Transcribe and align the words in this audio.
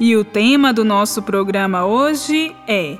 E 0.00 0.14
o 0.14 0.24
tema 0.24 0.72
do 0.72 0.84
nosso 0.84 1.22
programa 1.22 1.84
hoje 1.84 2.54
é: 2.68 2.96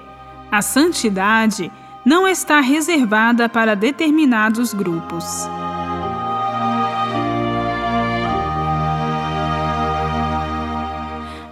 A 0.51 0.61
santidade 0.61 1.70
não 2.05 2.27
está 2.27 2.59
reservada 2.61 3.48
para 3.48 3.77
determinados 3.77 4.75
grupos. 4.75 5.25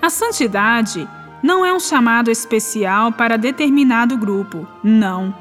A 0.03 0.11
santidade 0.11 1.09
não 1.41 1.65
é 1.65 1.73
um 1.73 1.79
chamado 1.79 2.29
especial 2.29 3.13
para 3.13 3.39
determinado 3.39 4.17
grupo, 4.17 4.67
não. 4.83 5.33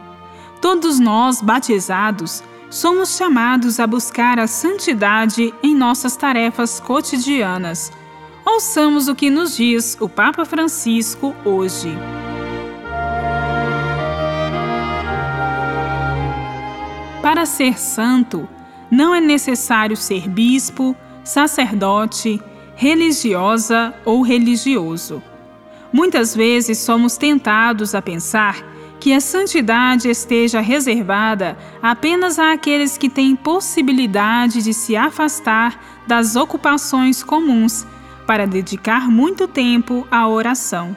Todos 0.61 0.99
nós, 0.99 1.41
batizados, 1.41 2.43
somos 2.69 3.17
chamados 3.17 3.79
a 3.79 3.87
buscar 3.87 4.37
a 4.37 4.45
santidade 4.45 5.51
em 5.63 5.75
nossas 5.75 6.15
tarefas 6.15 6.79
cotidianas 6.79 7.91
Ouçamos 8.45 9.07
o 9.07 9.15
que 9.15 9.31
nos 9.31 9.57
diz 9.57 9.97
o 9.99 10.07
Papa 10.07 10.45
Francisco 10.45 11.35
hoje. 11.43 11.97
Para 17.23 17.47
ser 17.47 17.79
santo, 17.79 18.47
não 18.89 19.15
é 19.15 19.19
necessário 19.19 19.97
ser 19.97 20.29
bispo, 20.29 20.95
sacerdote, 21.23 22.39
religiosa 22.75 23.95
ou 24.05 24.21
religioso. 24.21 25.23
Muitas 25.91 26.35
vezes 26.35 26.77
somos 26.77 27.17
tentados 27.17 27.95
a 27.95 28.01
pensar 28.01 28.63
que 28.99 29.11
a 29.11 29.19
santidade 29.19 30.07
esteja 30.07 30.61
reservada 30.61 31.57
apenas 31.81 32.37
àqueles 32.37 32.95
que 32.95 33.09
têm 33.09 33.35
possibilidade 33.35 34.61
de 34.61 34.73
se 34.73 34.95
afastar 34.95 36.03
das 36.05 36.35
ocupações 36.35 37.23
comuns 37.23 37.87
para 38.25 38.47
dedicar 38.47 39.09
muito 39.09 39.47
tempo 39.47 40.07
à 40.09 40.27
oração. 40.27 40.95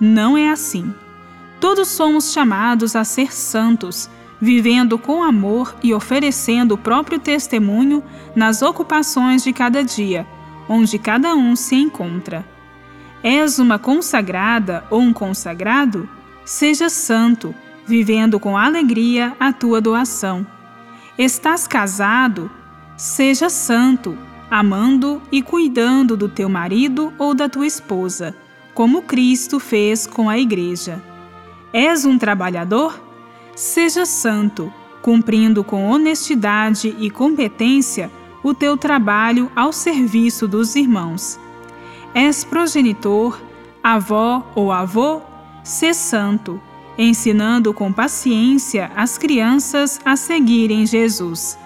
Não 0.00 0.36
é 0.36 0.50
assim. 0.50 0.94
Todos 1.60 1.88
somos 1.88 2.32
chamados 2.32 2.94
a 2.94 3.02
ser 3.02 3.32
santos, 3.32 4.08
vivendo 4.40 4.96
com 4.98 5.22
amor 5.22 5.74
e 5.82 5.92
oferecendo 5.92 6.74
o 6.74 6.78
próprio 6.78 7.18
testemunho 7.18 8.02
nas 8.34 8.62
ocupações 8.62 9.42
de 9.42 9.52
cada 9.52 9.82
dia, 9.82 10.26
onde 10.68 10.98
cada 10.98 11.34
um 11.34 11.56
se 11.56 11.74
encontra. 11.74 12.44
És 13.22 13.58
uma 13.58 13.78
consagrada 13.78 14.84
ou 14.90 15.00
um 15.00 15.12
consagrado? 15.12 16.08
Seja 16.44 16.88
santo, 16.88 17.52
vivendo 17.84 18.38
com 18.38 18.56
alegria 18.56 19.36
a 19.40 19.52
tua 19.52 19.80
doação. 19.80 20.46
Estás 21.18 21.66
casado? 21.66 22.48
Seja 22.96 23.50
santo, 23.50 24.16
amando 24.50 25.20
e 25.30 25.42
cuidando 25.42 26.16
do 26.16 26.28
teu 26.28 26.48
marido 26.48 27.12
ou 27.18 27.34
da 27.34 27.48
tua 27.48 27.66
esposa, 27.66 28.34
como 28.74 29.02
Cristo 29.02 29.58
fez 29.58 30.06
com 30.06 30.28
a 30.28 30.38
Igreja. 30.38 31.02
És 31.72 32.04
um 32.04 32.16
trabalhador? 32.16 32.98
Seja 33.54 34.06
santo, 34.06 34.72
cumprindo 35.02 35.62
com 35.64 35.90
honestidade 35.90 36.94
e 36.98 37.10
competência 37.10 38.10
o 38.42 38.54
teu 38.54 38.76
trabalho 38.76 39.50
ao 39.54 39.72
serviço 39.72 40.46
dos 40.46 40.76
irmãos. 40.76 41.38
És 42.14 42.44
progenitor, 42.44 43.40
avó 43.82 44.46
ou 44.54 44.72
avô? 44.72 45.20
Sê 45.62 45.92
santo, 45.92 46.60
ensinando 46.96 47.74
com 47.74 47.92
paciência 47.92 48.90
as 48.96 49.18
crianças 49.18 50.00
a 50.04 50.16
seguirem 50.16 50.86
Jesus. 50.86 51.58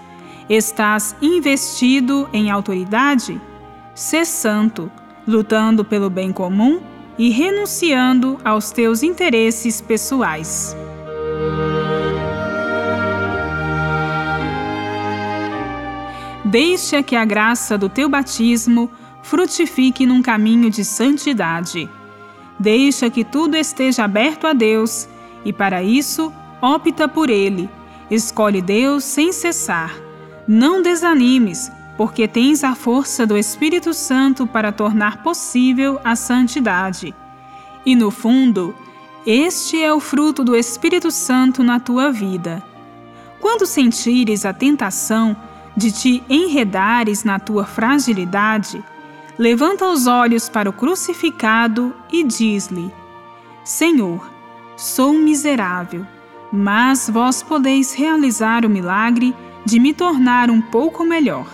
Estás 0.55 1.17
investido 1.23 2.29
em 2.31 2.51
autoridade? 2.51 3.41
Sê 3.95 4.23
santo, 4.23 4.93
lutando 5.27 5.83
pelo 5.83 6.11
bem 6.11 6.31
comum 6.31 6.83
e 7.17 7.31
renunciando 7.31 8.39
aos 8.45 8.71
teus 8.71 9.03
interesses 9.03 9.81
pessoais. 9.81 10.77
Deixa 16.45 17.03
que 17.03 17.17
a 17.17 17.25
graça 17.25 17.79
do 17.79 17.89
teu 17.89 18.11
batismo 18.11 18.91
frutifique 19.23 20.05
num 20.05 20.21
caminho 20.21 20.69
de 20.69 20.85
santidade. 20.85 21.89
Deixa 22.59 23.09
que 23.09 23.25
tudo 23.25 23.57
esteja 23.57 24.05
aberto 24.05 24.47
a 24.47 24.53
Deus 24.53 25.09
e, 25.47 25.51
para 25.51 25.83
isso, 25.83 26.31
opta 26.61 27.09
por 27.09 27.31
Ele. 27.31 27.71
Escolhe 28.11 28.61
Deus 28.61 29.03
sem 29.03 29.33
cessar 29.33 30.12
não 30.47 30.83
desanimes, 30.83 31.71
porque 31.97 32.27
tens 32.27 32.65
a 32.65 32.75
força 32.75 33.27
do 33.27 33.37
Espírito 33.37 33.93
Santo 33.95 34.47
para 34.47 34.73
tornar 34.73 35.23
possível 35.23 36.01
a 36.03 36.17
santidade. 36.17 37.15
E 37.85 37.95
no 37.95 38.11
fundo, 38.11 38.75
este 39.27 39.83
é 39.83 39.93
o 39.93 40.01
fruto 40.01 40.43
do 40.43 40.57
Espírito 40.57 41.11
Santo 41.11 41.63
na 41.63 41.79
tua 41.79 42.11
vida. 42.11 42.63
Quando 43.41 43.67
sentires 43.67 44.45
a 44.45 44.53
tentação 44.53 45.37
de 45.77 45.91
te 45.91 46.23
enredares 46.29 47.25
na 47.25 47.39
tua 47.39 47.65
fragilidade, 47.65 48.83
levanta 49.39 49.87
os 49.87 50.07
olhos 50.07 50.49
para 50.49 50.69
o 50.69 50.73
crucificado 50.73 51.95
e 52.11 52.25
diz-lhe: 52.25 52.93
Senhor, 53.65 54.31
sou 54.77 55.13
miserável, 55.15 56.07
mas 56.53 57.09
vós 57.09 57.43
podeis 57.43 57.95
realizar 57.95 58.65
o 58.65 58.71
milagre 58.71 59.35
de 59.65 59.79
me 59.79 59.95
tornar 59.95 60.51
um 60.51 60.61
pouco 60.61 61.05
melhor. 61.05 61.47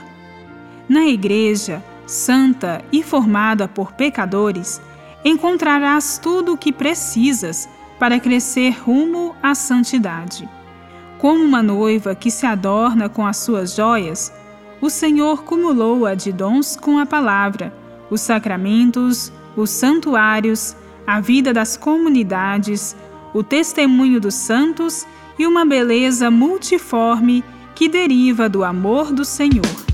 Na 0.89 1.07
Igreja, 1.07 1.85
santa 2.07 2.83
e 2.91 3.03
formada 3.03 3.69
por 3.69 3.93
pecadores, 3.93 4.81
encontrarás 5.25 6.19
tudo 6.19 6.55
o 6.55 6.57
que 6.57 6.73
precisas 6.73 7.69
para 7.99 8.21
crescer 8.21 8.71
rumo 8.71 9.35
à 9.43 9.55
santidade. 9.55 10.49
Como 11.19 11.45
uma 11.45 11.63
noiva 11.63 12.15
que 12.15 12.31
se 12.31 12.47
adorna 12.47 13.09
com 13.09 13.27
as 13.27 13.39
suas 13.39 13.75
joias, 13.75 14.33
o 14.81 14.89
Senhor 14.89 15.43
cumulou-a 15.43 16.15
de 16.15 16.33
dons 16.33 16.77
com 16.77 16.99
a 16.99 17.05
palavra, 17.05 17.75
os 18.09 18.21
sacramentos, 18.21 19.33
os 19.57 19.71
santuários, 19.71 20.77
a 21.07 21.21
vida 21.21 21.53
das 21.53 21.77
comunidades, 21.77 22.97
o 23.35 23.43
testemunho 23.43 24.21
dos 24.21 24.35
santos 24.35 25.07
e 25.39 25.47
uma 25.47 25.65
beleza 25.65 26.31
multiforme 26.31 27.45
que 27.79 27.89
deriva 27.89 28.49
do 28.49 28.65
amor 28.65 29.13
do 29.13 29.25
Senhor. 29.25 29.88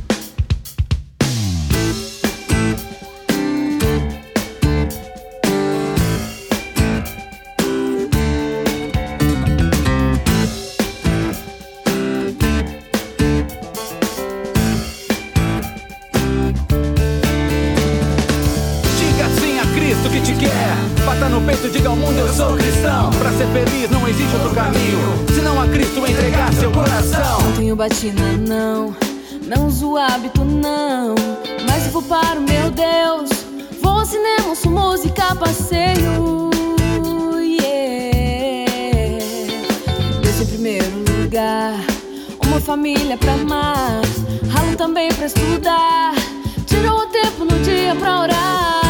Bata 21.15 21.29
no 21.29 21.41
peito, 21.43 21.69
diga 21.69 21.89
ao 21.91 21.97
mundo: 21.97 22.19
Eu 22.19 22.29
sou 22.29 22.57
cristão. 22.57 23.11
Pra 23.11 23.31
ser 23.31 23.47
feliz 23.47 23.89
não 23.89 24.09
existe 24.09 24.35
outro 24.35 24.51
caminho. 24.51 25.25
Se 25.33 25.41
não 25.43 25.61
a 25.61 25.69
Cristo 25.69 26.05
entregar 26.05 26.53
seu 26.55 26.73
coração. 26.73 27.41
Não 27.41 27.53
tenho 27.53 27.77
batina, 27.77 28.33
não. 28.37 28.97
Não 29.47 29.69
uso 29.69 29.97
hábito, 29.97 30.45
não. 30.45 31.15
Mas 31.69 31.87
vou 31.93 32.03
para 32.03 32.41
o 32.41 32.43
meu 32.43 32.69
Deus. 32.71 33.31
Vou 33.81 33.93
ao 33.93 34.05
cinema, 34.05 34.49
ouço 34.49 34.69
música, 34.69 35.37
passeio. 35.37 36.51
Yeah. 37.39 38.73
Deus 40.21 40.41
em 40.41 40.47
primeiro 40.47 41.05
lugar. 41.23 41.75
Uma 42.45 42.61
família 42.61 43.17
pra 43.17 43.35
amar. 43.35 44.03
Ralo 44.51 44.77
também 44.77 45.13
pra 45.13 45.27
estudar. 45.27 46.13
Tirou 46.67 47.03
o 47.03 47.07
tempo 47.07 47.45
no 47.45 47.57
dia 47.61 47.95
pra 47.95 48.23
orar. 48.23 48.84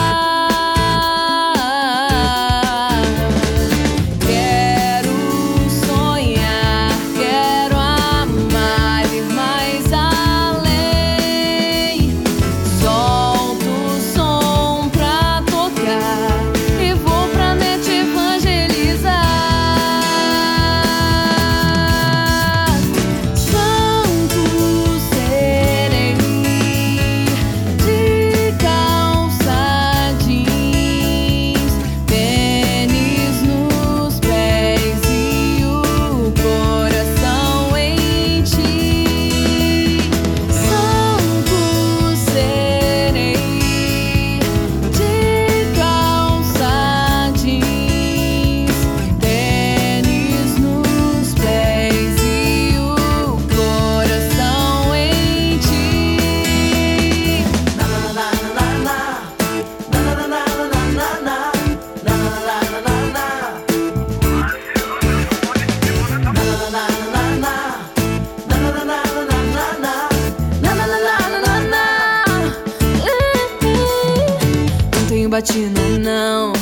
Tenho 75.43 75.71
batina, 75.71 75.81
não. 75.99 76.53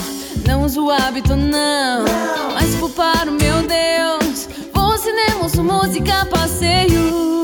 Não 0.47 0.63
uso 0.63 0.91
hábito, 0.91 1.37
não. 1.37 2.05
Mas 2.55 2.75
para 2.95 3.31
o 3.31 3.35
meu 3.35 3.63
Deus. 3.63 4.49
Vou 4.73 4.93
ao 4.93 4.99
cinema, 4.99 5.43
ouço 5.43 5.63
música, 5.63 6.25
passeio. 6.27 7.43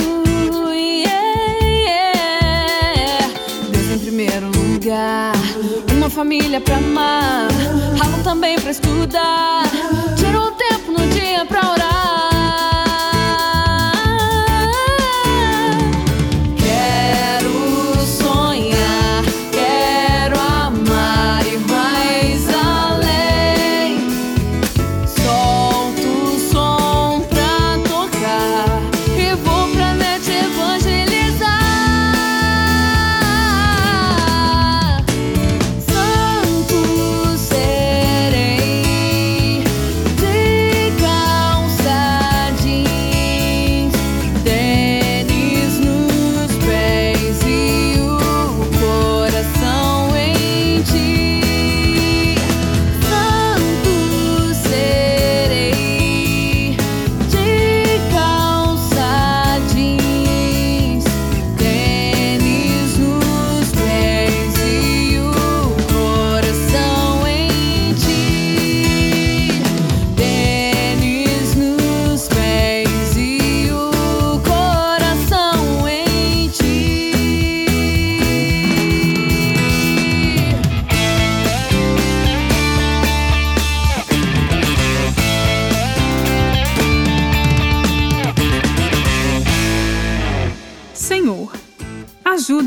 Yeah, 0.73 1.65
yeah. 1.65 3.29
Deus 3.71 3.91
em 3.91 3.99
primeiro 3.99 4.47
lugar. 4.47 5.35
Uma 5.93 6.09
família 6.09 6.61
pra 6.61 6.77
amar. 6.77 7.49
Ralo 7.99 8.23
também 8.23 8.59
pra 8.59 8.71
estudar. 8.71 9.65
Tiro 10.17 10.49
um 10.49 10.53
tempo 10.53 10.93
no 10.93 11.07
dia 11.09 11.45
pra 11.45 11.71
orar. 11.73 12.28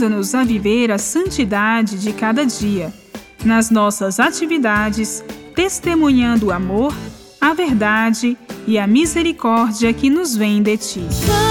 Ajuda-nos 0.02 0.34
a 0.34 0.44
viver 0.44 0.92
a 0.92 0.98
santidade 0.98 2.00
de 2.00 2.12
cada 2.12 2.44
dia, 2.44 2.92
nas 3.46 3.70
nossas 3.70 4.20
atividades, 4.20 5.24
testemunhando 5.56 6.48
o 6.48 6.52
amor, 6.52 6.94
a 7.40 7.54
verdade 7.54 8.38
e 8.66 8.80
a 8.80 8.88
misericórdia 8.88 9.94
que 9.94 10.10
nos 10.10 10.36
vem 10.36 10.62
de 10.62 10.78
ti. 10.78 11.51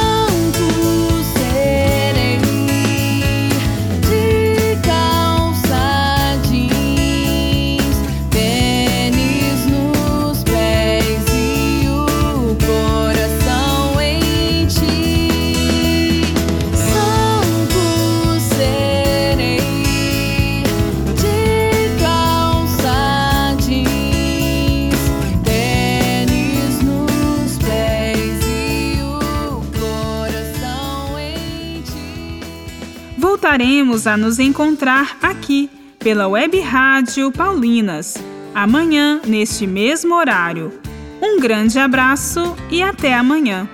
Voltaremos 33.60 34.06
a 34.06 34.16
nos 34.16 34.38
encontrar 34.38 35.18
aqui 35.20 35.68
pela 35.98 36.26
Web 36.26 36.58
Rádio 36.60 37.30
Paulinas, 37.30 38.14
amanhã, 38.54 39.20
neste 39.26 39.66
mesmo 39.66 40.14
horário. 40.14 40.80
Um 41.20 41.38
grande 41.38 41.78
abraço 41.78 42.56
e 42.70 42.82
até 42.82 43.12
amanhã. 43.12 43.68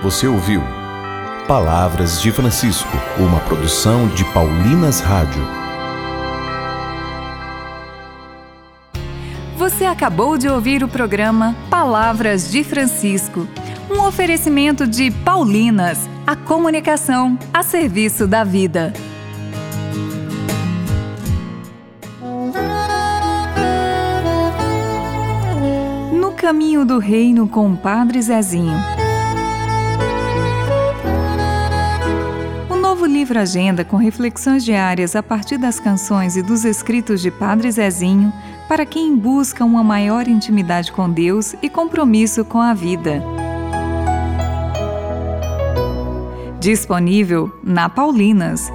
Você 0.00 0.28
ouviu 0.28 0.62
Palavras 1.48 2.22
de 2.22 2.30
Francisco, 2.30 2.96
uma 3.18 3.40
produção 3.40 4.06
de 4.06 4.24
Paulinas 4.26 5.00
Rádio. 5.00 5.42
Você 9.56 9.86
acabou 9.86 10.38
de 10.38 10.48
ouvir 10.48 10.84
o 10.84 10.88
programa 10.88 11.56
Palavras 11.68 12.48
de 12.48 12.62
Francisco, 12.62 13.48
um 13.90 14.00
oferecimento 14.02 14.86
de 14.86 15.10
Paulinas, 15.10 16.08
a 16.26 16.34
comunicação 16.34 17.38
a 17.52 17.62
serviço 17.62 18.26
da 18.26 18.44
vida. 18.44 18.92
No 26.12 26.32
caminho 26.32 26.84
do 26.84 26.98
reino 26.98 27.46
com 27.46 27.70
o 27.70 27.76
Padre 27.76 28.22
Zezinho. 28.22 28.78
O 32.70 32.76
novo 32.76 33.04
livro 33.04 33.38
Agenda 33.38 33.84
com 33.84 33.96
reflexões 33.96 34.64
diárias 34.64 35.14
a 35.14 35.22
partir 35.22 35.58
das 35.58 35.78
canções 35.78 36.36
e 36.36 36.42
dos 36.42 36.64
escritos 36.64 37.20
de 37.20 37.30
Padre 37.30 37.70
Zezinho 37.70 38.32
para 38.66 38.86
quem 38.86 39.14
busca 39.14 39.62
uma 39.62 39.84
maior 39.84 40.26
intimidade 40.26 40.90
com 40.90 41.10
Deus 41.10 41.54
e 41.60 41.68
compromisso 41.68 42.46
com 42.46 42.60
a 42.60 42.72
vida. 42.72 43.22
Disponível 46.64 47.52
na 47.62 47.90
Paulinas. 47.90 48.72